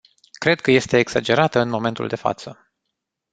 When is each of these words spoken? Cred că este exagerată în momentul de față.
Cred 0.31 0.61
că 0.61 0.71
este 0.71 0.97
exagerată 0.97 1.59
în 1.59 1.69
momentul 1.69 2.07
de 2.07 2.15
față. 2.15 2.71